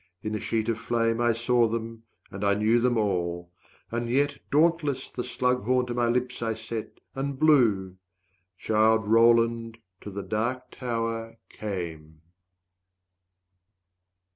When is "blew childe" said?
7.37-9.03